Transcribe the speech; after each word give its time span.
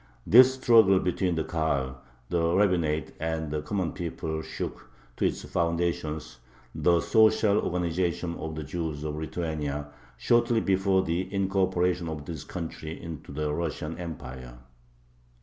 This 0.25 0.55
struggle 0.55 0.99
between 0.99 1.35
the 1.35 1.43
Kahal, 1.43 2.01
the 2.29 2.55
rabbinate, 2.55 3.15
and 3.19 3.51
the 3.51 3.61
common 3.61 3.93
people 3.93 4.41
shook 4.41 4.89
to 5.17 5.25
its 5.27 5.43
foundations 5.43 6.39
the 6.73 6.99
social 7.01 7.59
organization 7.59 8.33
of 8.39 8.55
the 8.55 8.63
Jews 8.63 9.03
of 9.03 9.13
Lithuania 9.15 9.89
shortly 10.17 10.59
before 10.59 11.03
the 11.03 11.31
incorporation 11.31 12.09
of 12.09 12.25
this 12.25 12.43
country 12.43 12.99
into 12.99 13.31
the 13.31 13.53
Russian 13.53 13.95
Empire. 13.99 14.57